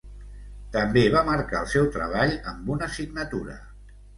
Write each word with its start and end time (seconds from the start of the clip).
També 0.75 1.03
va 1.17 1.21
marcar 1.27 1.61
el 1.65 1.69
seu 1.75 1.87
treball 1.99 2.35
amb 2.53 2.73
una 2.77 2.89
signatura. 2.99 3.63